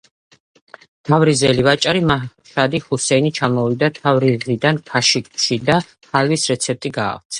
თავრიზელი 1.09 1.65
ვაჭარი 1.67 2.01
მაშადი 2.11 2.81
ჰუსეინი 2.85 3.33
ჩამოვიდა 3.41 3.91
თავრიზიდან 3.99 4.81
შაქიში 5.11 5.59
და 5.69 5.77
ჰალვის 6.15 6.49
რეცეპტი 6.55 6.93
გაავრცელა. 6.99 7.25